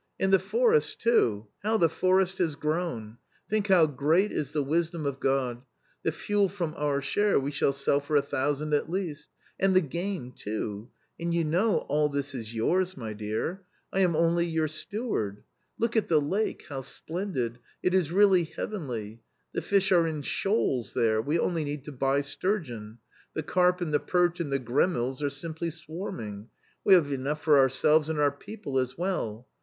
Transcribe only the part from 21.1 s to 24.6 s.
\ we only need to buy sturgeon; the carp and the perch and the